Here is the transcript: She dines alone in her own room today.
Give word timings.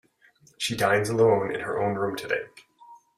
She 0.57 0.75
dines 0.75 1.09
alone 1.09 1.53
in 1.53 1.61
her 1.61 1.79
own 1.79 1.93
room 1.93 2.15
today. 2.15 2.47